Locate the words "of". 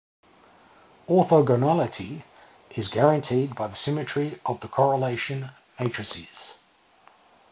4.47-4.59